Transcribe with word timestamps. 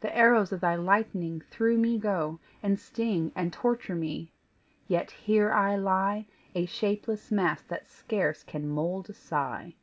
The 0.00 0.16
arrows 0.16 0.50
of 0.50 0.62
thy 0.62 0.76
lightning 0.76 1.42
through 1.42 1.76
me 1.76 1.98
go, 1.98 2.40
And 2.62 2.80
sting 2.80 3.32
and 3.34 3.52
torture 3.52 3.94
me 3.94 4.32
yet 4.86 5.10
here 5.10 5.52
I 5.52 5.76
lie 5.76 6.26
A 6.54 6.64
shapeless 6.64 7.30
mass 7.30 7.60
that 7.64 7.86
scarce 7.86 8.42
can 8.42 8.66
mould 8.66 9.10
a 9.10 9.12
sigh." 9.12 9.74